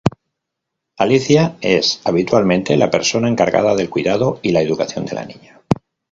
Alicia 0.97 1.57
es, 1.61 2.01
habitualmente, 2.05 2.75
la 2.75 2.89
persona 2.89 3.27
encargada 3.29 3.75
del 3.75 3.91
cuidado 3.91 4.39
y 4.41 4.51
la 4.51 4.61
educación 4.63 5.05
de 5.05 5.13
la 5.13 5.25
niña. 5.25 5.61